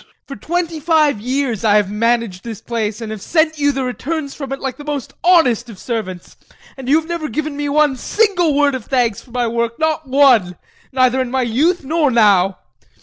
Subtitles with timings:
[0.25, 4.33] For twenty five years I have managed this place, and have sent you the returns
[4.33, 6.37] from it like the most honest of servants,
[6.75, 10.07] and you have never given me one single word of thanks for my work, not
[10.07, 10.55] one
[10.91, 12.57] neither in my youth nor now.